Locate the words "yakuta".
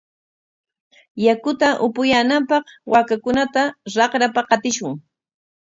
1.25-1.67